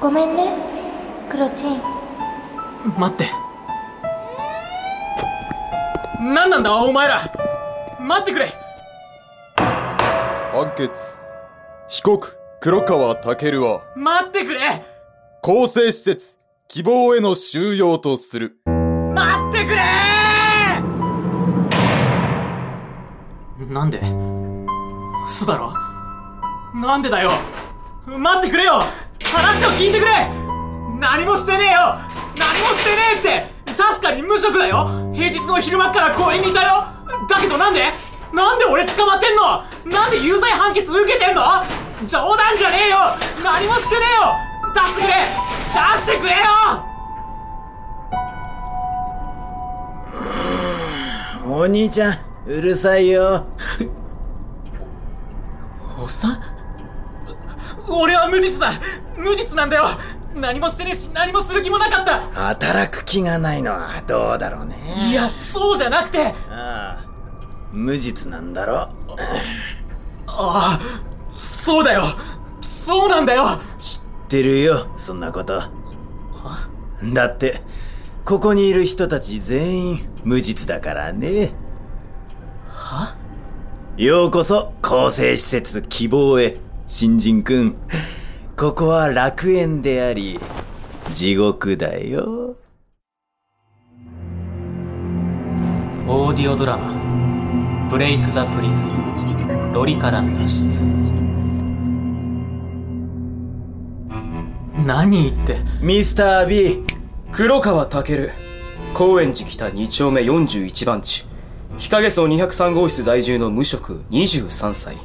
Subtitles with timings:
[0.00, 0.52] ごめんね。
[1.28, 1.80] クロチン。
[2.96, 3.26] 待って。
[6.20, 7.18] 何なんだお前ら。
[7.98, 8.48] 待ってくれ。
[9.56, 11.20] 判決。
[11.88, 13.82] 被告黒川健は。
[13.96, 14.60] 待ってくれ。
[15.42, 16.38] 更生施設
[16.68, 18.60] 希望への収容とする。
[18.66, 19.82] 待ってくれ。
[23.74, 24.00] なんで？
[25.26, 25.72] 嘘だろ？
[26.72, 27.30] なんでだよ？
[28.06, 28.84] 待ってくれよ。
[29.24, 29.57] 話
[31.18, 31.98] 何もしてねえよ。
[32.38, 33.74] 何もしてねえって。
[33.74, 35.10] 確かに無職だよ。
[35.12, 36.84] 平日の昼間っから公園にいたよ。
[37.28, 37.92] だけどなんで？
[38.32, 39.64] なんで俺捕まってんの？
[39.92, 41.42] なんで有罪判決受けてんの？
[42.06, 42.98] 冗談じゃねえよ。
[43.42, 44.32] 何もしてねえよ。
[44.72, 45.14] 出してくれ。
[45.74, 46.36] 出してくれよ。
[51.48, 52.14] お兄ちゃん
[52.46, 53.44] うるさいよ。
[56.00, 56.40] おっさん？
[57.88, 58.70] 俺は無実だ。
[59.16, 59.82] 無実なんだよ
[60.34, 62.20] 何もしてねえし何もする気もなかった。
[62.32, 64.76] 働く気がないのはどうだろうね。
[65.10, 66.26] いやそうじゃなくて。
[66.50, 67.06] ああ
[67.72, 68.76] 無実なんだろ。
[68.78, 68.90] あ
[70.28, 70.78] あ
[71.36, 72.02] そうだよ。
[72.62, 73.44] そうなんだよ。
[73.78, 75.62] 知ってるよそんなこと。
[77.12, 77.60] だって
[78.24, 81.52] ここにいる人たち全員無実だからね。
[82.66, 83.16] は？
[83.96, 86.58] ようこそ更生施設希望へ。
[86.86, 87.76] 新人くん
[88.58, 90.36] ここは楽園であり
[91.12, 92.56] 地獄だよ。
[96.08, 96.92] オーディオドラマ
[97.88, 100.82] 「ブレイク・ザ・プリズンロリからの脱出」
[104.84, 105.58] 何言って？
[105.80, 106.82] ミスター B
[107.30, 108.28] 黒川健
[108.92, 111.28] 高円寺北2丁目41番地。
[111.76, 114.96] 日陰荘203号室在住の無職23歳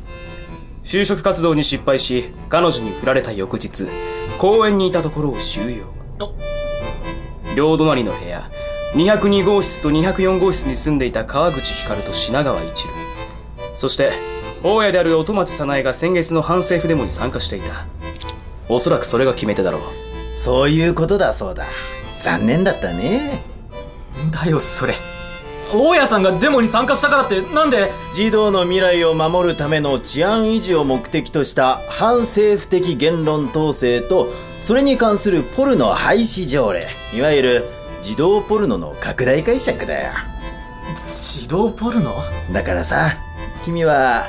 [0.84, 3.88] 就職活動に失敗し彼女に振られた翌日
[4.38, 5.86] 公園にいたところを収容。
[7.56, 8.50] 両隣の部屋
[8.94, 12.94] 202号室と204号室に住んでいた川口光と品川一郎。
[13.76, 14.11] そして
[14.61, 17.86] 大家である音松早苗が先月の反政府デモに参加していた。
[18.70, 19.82] おそらくそれが決め手だろう。
[20.36, 21.65] そういうことだそうだ。
[22.17, 23.44] 残念だったね。
[24.32, 24.94] だよそれ
[25.76, 34.32] 大家さんがデモに参加したからってなんで児童の未来を守るための治安維持を目的とした反政府的言論統制と
[34.62, 37.66] それに関するポルノ廃止条例いわゆる
[38.02, 40.12] 児童ポルノの拡大解釈だよ。
[41.06, 42.16] 指導ポルノ
[42.52, 43.12] だからさ
[43.64, 44.26] 君は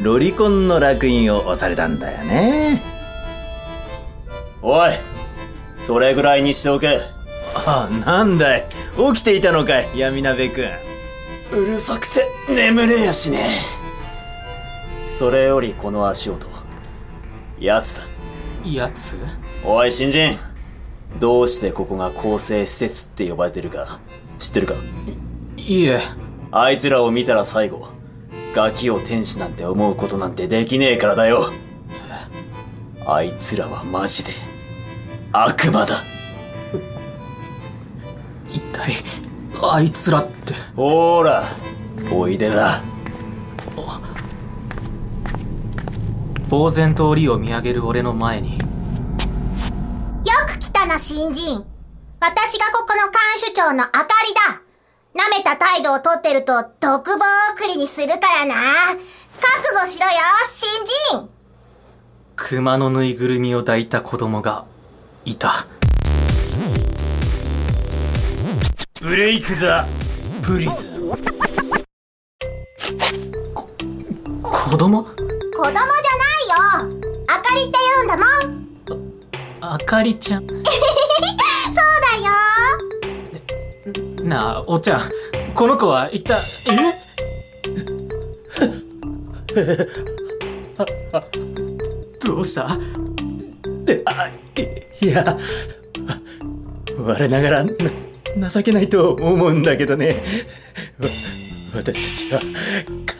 [0.00, 2.82] ロリコンの烙印を押されたんだよね。
[4.62, 4.92] おい
[5.82, 7.00] それぐらいにしておけ。
[7.54, 8.66] あなんだい。
[8.96, 10.85] 起きていたのかい闇鍋くん
[11.52, 13.38] うるさくて眠れやしね。
[15.10, 16.46] それよりこの足音。
[17.58, 18.02] やつだ。
[18.64, 19.16] やつ？
[19.64, 20.38] おい新人。
[21.18, 24.00] どうしてここが更生施設って呼ばれてるか。
[24.38, 24.74] 知ってるか？
[25.56, 26.00] いいえ。
[26.50, 27.88] あいつらを見たら最後
[28.52, 31.52] ガキを天使なんて思うことなんてできねえからだよ。
[33.06, 34.32] あいつらはマジで
[35.32, 36.02] 悪魔だ
[39.62, 41.42] あいつらってほーら
[42.12, 42.82] おいでだ
[46.48, 48.64] 呆然と檻を見上げる俺の前によ
[50.48, 51.64] く来たな、新人。
[52.20, 54.62] 私がここの監守長のあかりだ。
[55.14, 57.18] 舐めた態度をとってると、独房
[57.56, 58.54] 送りにするからな。
[58.54, 60.12] 覚悟しろよ、
[60.48, 60.68] 新
[61.12, 61.28] 人。
[62.34, 64.64] 熊のぬいぐるみを抱いた子供が
[65.24, 65.66] いた
[69.00, 69.86] ブレイク・ザ・
[70.42, 70.74] プリズン。
[74.42, 74.76] 子供？
[74.76, 75.04] 子供じゃない
[75.70, 75.76] よ。
[77.28, 78.22] あかりって言うんだも
[79.64, 79.74] ん。
[79.74, 80.46] あかりちゃん。
[80.48, 80.62] そう
[83.84, 83.90] だ
[84.22, 84.24] よ。
[84.24, 85.00] なあおっちゃん。
[85.54, 86.72] この子は一体え？
[92.20, 92.68] どうした？
[95.00, 95.36] いや
[96.98, 97.72] 我ながらな
[98.36, 100.22] 情けないと思うんだけどね。
[100.98, 101.08] わ
[101.74, 102.40] 私たちは。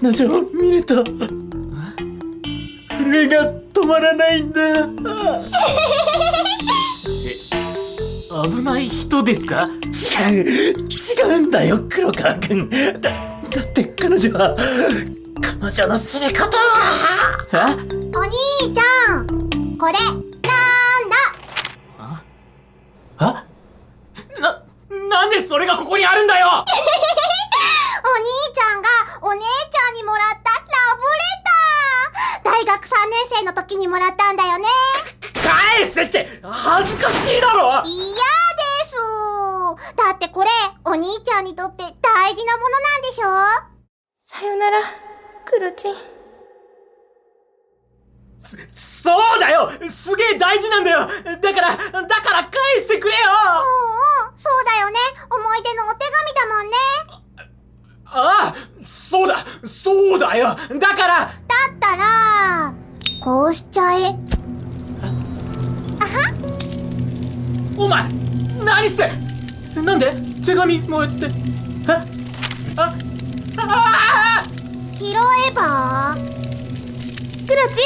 [0.00, 1.28] 彼女を見ると震
[3.16, 4.60] えが止まらないんだ。
[8.48, 9.68] 危ない人ですか？
[10.28, 10.46] 違う違
[11.36, 12.68] うんだよ黒川君
[13.00, 13.10] だだ
[13.62, 14.54] って彼女は
[15.60, 17.52] 彼女のすることは。
[17.52, 17.56] え
[18.14, 18.30] お兄
[18.74, 19.26] ちゃん。
[19.78, 20.20] これ、なん
[21.10, 21.16] だ
[23.18, 23.44] あ
[24.40, 24.62] な、
[25.10, 26.46] なんでそれがここにあるんだよ！
[26.48, 26.64] お兄
[28.54, 28.88] ちゃんが
[29.22, 30.66] お姉ちゃんにもらったラ
[30.96, 31.18] ブレ
[32.42, 32.52] ター。
[32.52, 34.66] 大学3年生の時にもらったんだよね。
[35.44, 36.28] 返せっって！
[36.42, 37.70] 恥ずかしいだろ！
[37.70, 38.96] 嫌です。
[39.96, 40.48] だってこれ、
[40.84, 43.22] お兄ちゃんにとって大事なものなんでしょ
[44.16, 44.78] さよなら、
[45.44, 46.15] クロチン。
[48.74, 49.70] そうだよ。
[49.88, 51.00] すげえ大事なんだよ。
[51.00, 53.20] だから、だから返してくれよ。
[53.24, 53.30] う
[54.26, 54.96] んうん、そうだよね。
[55.30, 56.76] 思い出のお手紙だもんね。
[58.08, 58.54] ああ
[58.84, 59.36] そうだ。
[59.64, 60.56] そうだよ。
[60.78, 61.30] だからだっ
[61.80, 62.74] たら、
[63.20, 64.16] こうしちゃえ。
[67.78, 68.08] お前
[68.64, 69.12] 何して？
[69.82, 70.14] なんで？
[70.44, 71.26] 手紙もらって。
[71.26, 71.30] え
[72.78, 72.94] あ
[73.58, 74.44] ああ
[74.98, 76.16] 拾えば
[77.46, 77.82] クロチ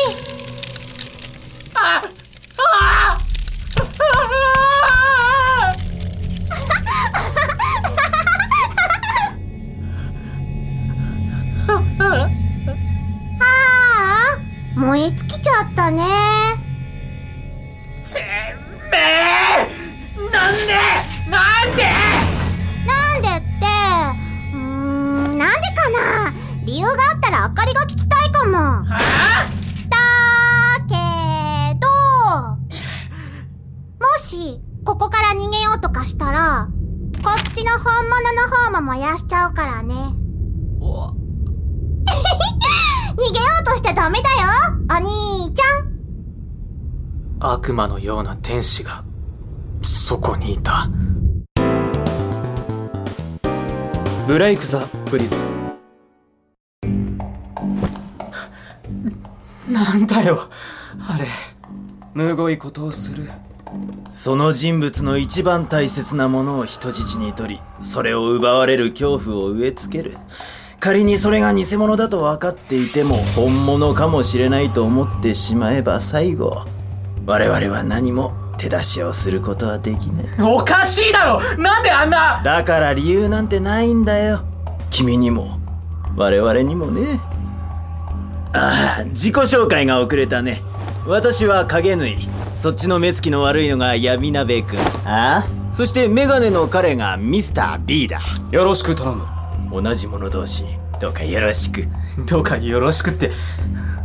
[48.51, 49.05] 天使が
[49.81, 50.91] そこにいた。
[54.27, 55.39] ブレイク・ザ・プリズン。
[59.73, 60.41] なんだよ。
[61.09, 61.29] あれ
[62.13, 63.23] むごいことをする。
[64.11, 70.19] その人物の一番大切なものを人質に取り、それを奪われる恐怖を植え付ける。
[70.81, 76.65] 仮にそれが偽物だと分かっていても本物かもしれないと思ってしまえば最後、
[77.27, 80.27] 我々は何も手出しをすることはできない。
[80.43, 84.43] おかしいだろなんであんなだから理由なんてないんだよ。
[84.91, 85.59] 君にも、
[86.15, 87.19] 我々にもね。
[88.53, 90.63] ああ、自己紹介が遅れたね。
[91.07, 92.17] 私は影縫い。
[92.55, 94.79] そっちの目つきの悪いのが闇鍋くん。
[95.09, 95.45] ああ？
[95.73, 98.21] そしてメガネの彼がミスター B だ。
[98.51, 99.27] よろしく頼む
[99.73, 100.65] 同じ者同士、
[101.01, 101.85] どうかよろしく。
[102.29, 103.31] どうかよろしくって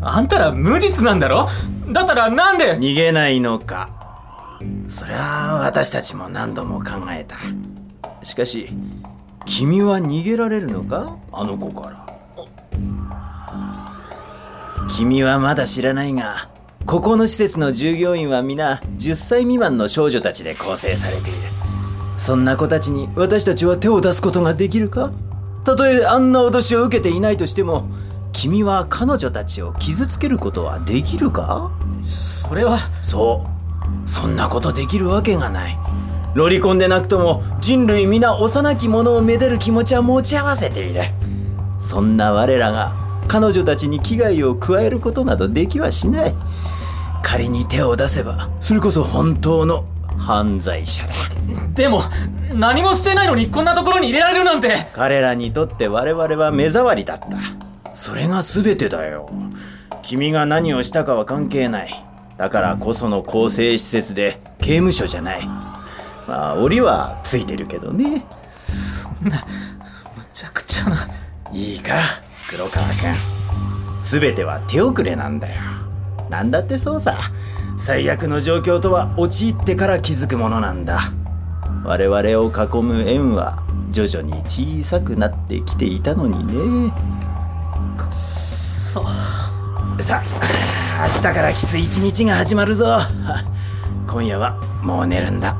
[0.01, 1.49] あんたら無実なんだろ？
[1.91, 2.77] だったらなんで？
[2.77, 3.89] 逃げないのか。
[4.87, 7.37] そりゃあ私たちも何度も考えた。
[8.21, 8.69] しかし、
[9.45, 11.17] 君は逃げられるのか？
[11.31, 12.05] あの子から。
[14.87, 16.49] 君はまだ知らないが、
[16.85, 21.39] ここの施設の従業員は皆10歳未満の少女たちで構成されている。
[22.17, 25.11] そんな子たちに私たちは手を出すことができるか？
[25.63, 27.89] たとえあんな脅しを受けていないとしても、
[28.31, 31.71] 君は彼女たちを傷つけることはできるか？
[32.03, 33.54] それはそう。
[34.05, 35.77] そんなことできるわけがない。
[36.33, 41.01] ロリコンでなくとも人類皆幼き者をめでる気持ちは持ち合わせている。
[41.79, 42.93] そんな我らが
[43.27, 46.33] 彼女たちに危害を加えることなどできはしない。
[47.23, 49.85] 仮に手を出せば、それこそ本当の
[50.17, 51.13] 犯罪者だ。
[51.73, 52.01] でも
[52.53, 57.29] 何もしてないのにこんなところに入れられるなんて彼らにとって我々は目障りだった。
[57.95, 59.29] それが全てだよ。
[60.01, 62.05] 君が何をしたかは関係ない。
[62.37, 65.47] だからこその更生施設で刑務所じゃない。
[66.27, 68.25] まあ、檻はついてるけどね。
[68.49, 69.37] そんな
[70.17, 70.97] むちゃくちゃな
[71.53, 71.93] いいか、
[72.49, 72.95] 黒川くん。
[73.99, 75.61] 全ては手遅れなんだよ。
[76.29, 77.15] なんだってそうさ。
[77.77, 80.99] 最悪の状況とは陥ってから気づくものなんだ。
[81.83, 86.93] 我々を囲む円は徐々に小さくなってきていたのにね。
[88.09, 90.23] そうさあ、
[91.05, 92.97] 明日からきつい一日が始まるぞ。
[94.09, 95.55] 今夜はもう寝るんだ。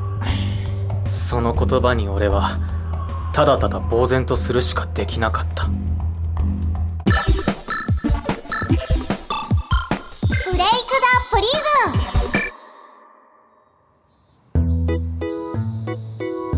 [1.06, 2.58] その言葉に俺は
[3.32, 7.36] ただただ呆然とするしかできなかったブレイ
[10.56, 11.58] ク・ザ・プリズ
[11.90, 11.94] ン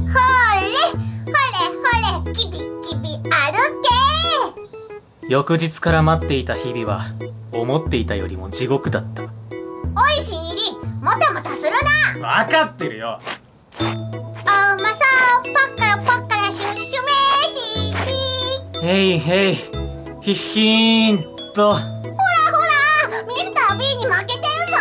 [0.08, 0.18] ほ
[0.62, 0.68] れ
[1.26, 1.36] ほれ
[2.24, 2.54] ほれキビ
[2.88, 3.30] キビ歩
[5.20, 7.02] け翌日から待っていた日々は
[7.60, 9.24] 思っていたよりも地獄だった。
[9.24, 9.30] おい
[10.22, 10.72] 新入り
[11.02, 11.72] もたもたする
[12.22, 12.44] な。
[12.44, 13.20] 分かってるよ。
[13.80, 14.96] おまさ
[15.44, 21.18] パッカラパッカラシュッシュメーシーチへいへいひっひーん
[21.54, 21.74] と。
[21.74, 21.88] ほらほ
[23.12, 24.78] らミスター B に負けてるぞ。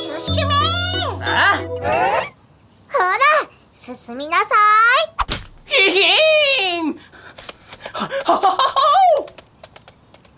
[0.00, 1.24] シュッシュメー。
[1.24, 1.26] あ
[2.92, 3.18] ほら
[3.80, 4.44] 進みなさ
[5.66, 6.94] ひひーん。
[7.92, 8.58] はははは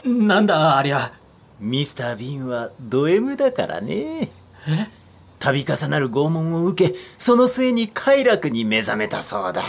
[0.05, 1.11] なんだありゃ
[1.61, 4.29] ミスター・ビーンはド M だからね。
[5.41, 9.63] 度重なる拷問を受け、その末に快楽に目覚めたそうだ。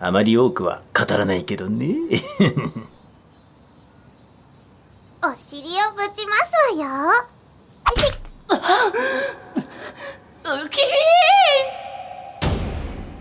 [0.00, 1.86] あまり多くは語らないけどね。
[5.24, 7.24] お尻をぶちますわよ。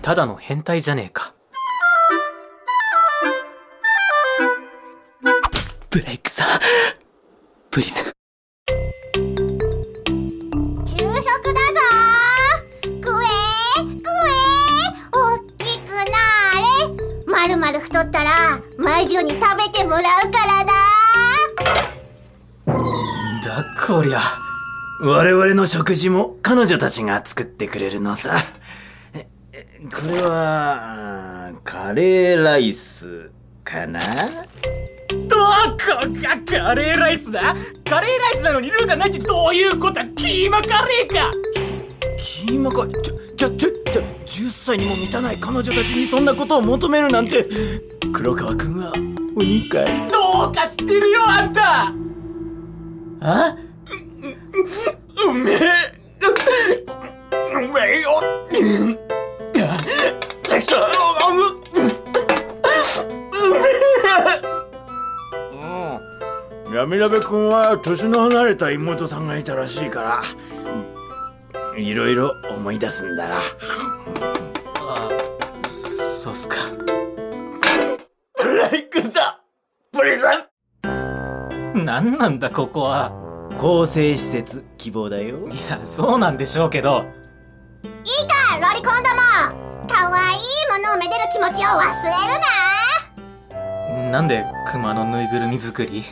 [0.02, 1.34] ただの変態じゃねえか
[5.92, 6.31] ブレイクさ
[7.72, 8.04] プリズ。
[10.86, 11.80] 昼食だぞ。
[12.84, 12.92] 食
[13.24, 13.28] え
[13.80, 14.36] 食え。
[15.14, 16.60] おっきくなー
[16.90, 17.32] れ。
[17.32, 20.02] まるまる太ったら魔女に食べてもらう
[20.34, 20.74] からな。
[23.42, 24.20] だこりゃ
[25.00, 28.32] 我々の食事も彼女たちが作ってくれるのさ。
[29.14, 33.32] ええこれは、カレーライス
[33.64, 34.02] かな？
[35.52, 35.80] どこ
[36.22, 37.56] がカレーライスだ？
[37.86, 40.06] カレーライスなのにルーがないってどういうことだ？
[40.08, 41.32] キーマカレーか。
[42.18, 47.48] キーマカ、ちょ、ちょ、ちょ、ちょ、10歳にも満たない彼女たちにそんなことを求めるなんて、
[48.14, 48.94] 黒川くんは
[49.36, 50.08] 鬼かい？
[50.10, 51.94] どうかしてるよあんた！
[53.22, 53.56] あ？
[55.28, 55.58] ううめえ。
[57.54, 58.22] ううめえよ
[66.82, 70.24] 闇鍋くんは年の離れた妹さんがいたらしいから、
[71.78, 73.36] いろいろ思い出すんだな。
[75.72, 76.56] そうっすか。
[78.36, 79.40] ブレイクザ
[79.92, 80.26] プリズ
[80.88, 81.86] ン。
[81.86, 83.12] 何なんだここは。
[83.60, 85.48] 更生施設希望だよ。
[85.50, 87.06] いやそうなんでしょうけど。
[87.84, 89.12] いいかロリコンど
[89.54, 92.10] もかわいいものをめでる気持ちを忘れ
[93.54, 94.12] るな。
[94.12, 96.04] なんで熊のぬいぐるみ作り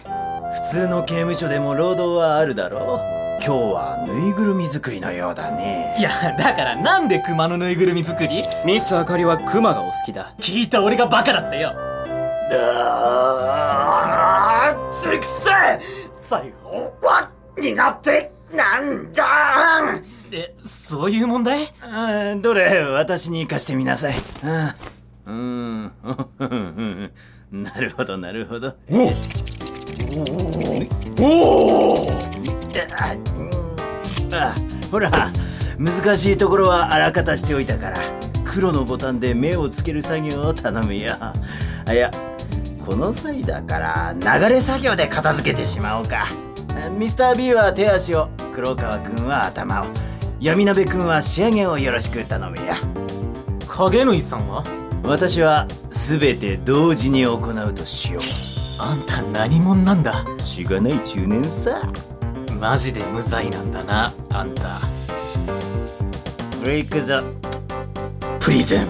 [0.51, 3.01] 普通の刑務所でも労働はあるだろ
[3.39, 3.41] う。
[3.41, 5.96] 今日はぬいぐるみ作りのようだね。
[5.98, 8.41] いやだからなんで熊のぬいぐるみ作り？
[8.65, 11.74] ミスあかりはクマがお好きだ聞いた俺がバカだったよ
[12.51, 15.50] あー、つくせ
[16.22, 19.24] 最後は苦手なんだ
[20.32, 21.62] えそういう問題？
[21.82, 24.15] あどれ、私に貸してみなさい。
[25.27, 25.91] うん。
[26.39, 27.12] うん。
[27.63, 28.74] なるほど、なるほど。
[28.91, 29.12] お
[31.21, 32.07] お
[34.89, 35.11] ほら、
[35.77, 37.99] 難しいところはあらかたしておいたから、
[38.43, 41.13] 黒のボタンで目をつける作業を頼むよ。
[41.19, 41.33] あ、
[41.93, 42.09] いや、
[42.83, 46.25] この際だから、流れ作業で片付けてしまおうか。
[46.97, 49.85] ミスター B は手足を、黒川くんは頭を、
[50.39, 52.63] 闇鍋くんは仕上げをよろしく頼むよ。
[53.67, 54.63] 影縫さんは？
[55.03, 58.58] 私は全て同時に行うとしよう。
[58.81, 60.25] あんた何者なんだ？
[60.39, 61.81] しがない中年さ。
[62.59, 64.79] マジで無罪なんだなあんた。
[66.62, 67.21] ブレイクザ。
[68.39, 68.83] プリズン。
[68.83, 68.88] 就寝。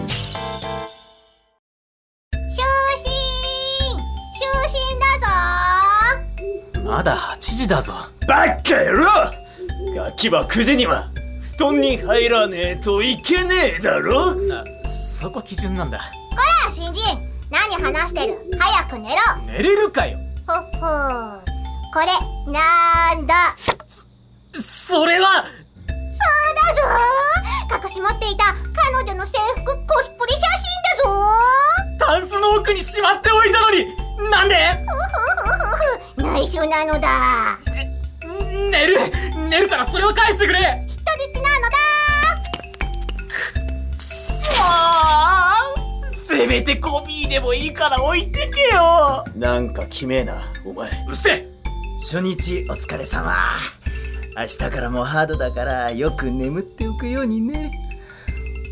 [4.38, 6.90] 就寝だぞ。
[6.90, 7.94] まだ8時だぞ。
[8.28, 9.08] バカ野郎。
[9.96, 11.10] ガキは9時には
[11.58, 14.32] 布団に入らねえといけねえだろ。
[14.32, 14.36] あ
[14.88, 16.00] そこ基準なんだ
[17.82, 18.34] 話してる。
[18.58, 19.16] 早く寝ろ。
[19.48, 20.18] 寝れるかよ。
[20.48, 21.40] ほっほー。
[21.94, 22.08] これ
[22.52, 23.56] なんだ。
[24.62, 25.46] それは。
[25.46, 25.96] そう
[27.70, 33.86] だぞ隠し持っていた彼女の制服コスプレ写真だぞタンスの奥にしまっておいたのに。
[34.30, 34.56] なんで？
[36.18, 37.10] 内緒なのだ。
[38.70, 38.98] 寝る？
[39.50, 40.86] 寝るからそれを返してくれ
[46.40, 51.46] せめてコピーでもいいから置いてけよなんかきめえなお前うるせえ
[51.98, 53.36] 初日お疲れ様。
[54.38, 57.74] 明日からもハードだからよく眠っておくようにね。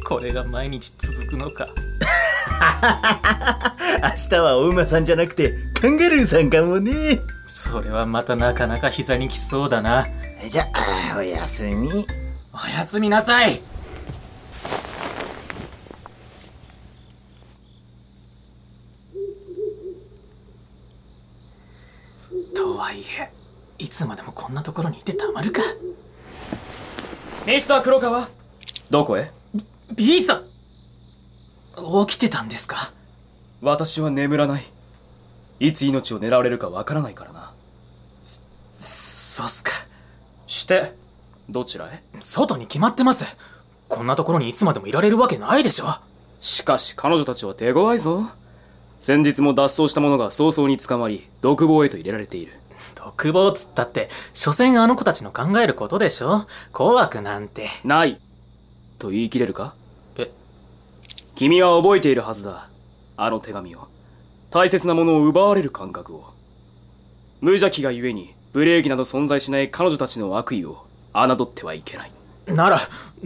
[0.08, 1.68] これが毎日続くのか
[4.02, 7.20] 明日はお馬さんじゃなくてカンガルーさんかもね。
[7.50, 10.08] それはまたなかなか膝にきそうだな
[10.48, 10.64] じゃ
[11.14, 12.08] あ、おやすみ。
[12.54, 13.60] おやすみなさい
[22.78, 23.32] とはいえ
[23.80, 25.64] いつまでもこんなところにいてたまるか。
[27.48, 28.30] ミスター黒川？
[28.92, 29.32] どこへ
[29.96, 30.44] ？B さん。
[32.06, 32.92] 起きてたんですか？
[33.64, 34.64] 私は眠らない。
[35.60, 37.52] いつ命を狙われるかわからないからな。
[38.70, 39.72] そうっすか。
[40.46, 40.94] して
[41.50, 42.04] どちらへ？
[42.20, 43.26] 外に決まってます。
[43.88, 45.86] こんなところにいつまでもいられるわけないでしょ。
[46.42, 48.22] しかし彼女たちは手強いぞ。
[49.00, 52.52] 先日も脱走した者が早々に捕まり独房へと入れられている
[53.08, 56.46] 欲望っつったって、所詮あの子たちの考えることでしょ？
[56.74, 57.70] 紅白なんて。
[57.84, 58.20] ない。
[59.00, 59.76] と言い切れるか？
[60.18, 60.32] え？
[61.36, 62.70] 君は覚えているはずだ。
[63.16, 63.88] あの手紙を。
[64.52, 66.26] 大切なものを奪われる感覚を。
[67.42, 72.12] 無邪気がゆえにブレーキなど存在しない彼女たちの悪意を侮ってはいけない。
[72.48, 72.80] なら、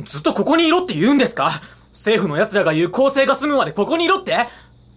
[0.03, 1.51] ずっとここにいろって言うんですか？
[1.91, 4.47] 政府の奴らが言う公正が済むまでここにいろって？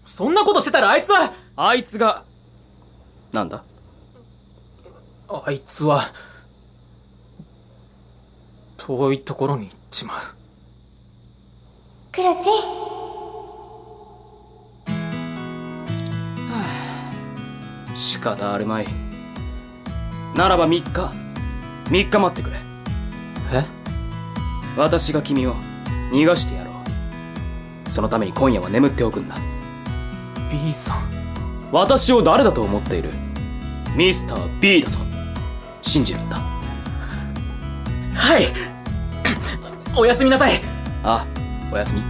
[0.04, 2.24] そんなことしてたらあいつは、あいつが
[3.32, 3.64] なんだ？
[5.46, 6.02] あいつは、
[8.76, 10.16] 遠いところに行っちまう。
[12.12, 12.50] クロチ？
[17.94, 18.86] 仕方あるまい。
[20.36, 21.12] ならば3日
[21.90, 22.56] 3日待ってくれ。
[23.52, 23.64] え？
[24.76, 25.54] 私が君を
[26.12, 26.72] 逃がしてやろ
[27.88, 27.92] う。
[27.92, 29.36] そのために今夜は眠っておくんだ
[30.50, 31.70] ?B さん。
[31.72, 33.10] 私を誰だと思っている？
[33.96, 34.98] ミスター B だぞ
[35.84, 36.36] 信じるんだ。
[38.14, 38.46] はい。
[39.96, 40.60] おやすみなさい。
[41.04, 41.24] あ
[41.70, 42.02] おやすみ。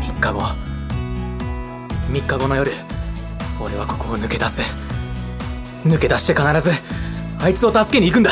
[0.00, 0.42] 3日後。
[2.10, 2.72] 3日後の夜
[3.60, 4.62] 俺はここを抜け出す。
[5.84, 6.70] 抜け出して必ず
[7.38, 8.30] あいつを助けに行くんだ。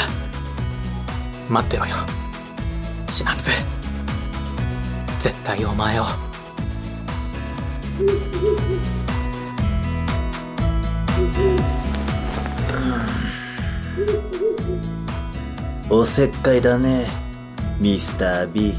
[1.50, 1.94] 待ってろよ。
[3.06, 3.50] 千夏。
[5.18, 6.04] 絶対お前を。
[15.88, 17.06] おせっかいだね
[17.78, 18.74] ミスター B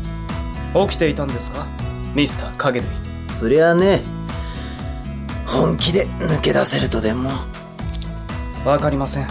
[0.87, 1.65] 起きていたんですか？
[2.13, 2.89] ミスター影類。
[3.31, 4.01] そりゃあね
[5.45, 7.31] 本気で抜け出せるとでも。
[8.65, 9.27] わかりません。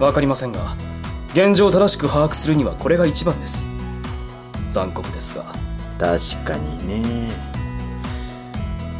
[0.00, 0.76] わかりませんが
[1.32, 3.68] 現状を正しく把握するにはこれが一番です。
[4.68, 5.44] 残酷ですが。
[5.98, 7.30] 確かにね。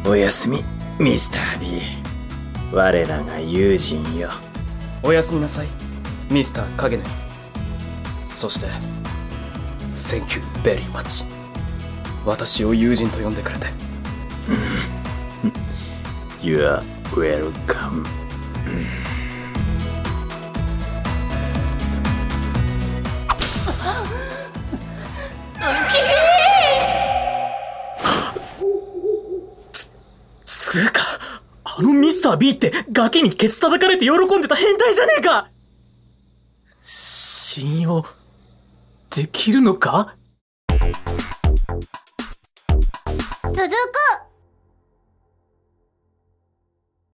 [0.05, 0.63] おやすみ
[0.97, 1.67] ミスター B
[2.71, 4.29] 我らが友人よ。
[5.03, 5.67] おやすみなさい
[6.29, 7.03] ミスター影根
[8.25, 8.67] そして
[9.93, 11.25] Thank you very much
[12.25, 13.67] 私を友人と呼んでくれて。
[16.41, 18.05] You are welcome.
[30.45, 31.01] つうか
[31.63, 35.47] あのミスター B って崖にケツ叩かれて喜んでた変態じゃねえか
[37.53, 38.03] 信用
[39.15, 40.15] できるのか？